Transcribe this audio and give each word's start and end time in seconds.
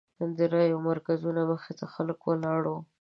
د 0.37 0.39
رایو 0.53 0.77
مرکزونو 0.89 1.41
مخې 1.51 1.73
ته 1.79 1.85
خلک 1.93 2.19
ولاړ 2.29 2.61
وو. 2.71 2.79